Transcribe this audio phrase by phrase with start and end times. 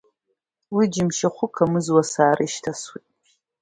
[0.75, 3.07] Лыџьымшь ахәы қамызуа асаара ишьҭасуеит.